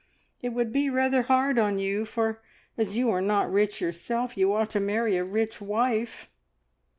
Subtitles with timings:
[0.41, 2.41] It would be rather hard on you, for,
[2.75, 6.27] as you are not rich yourself, you ought to marry a rich wife."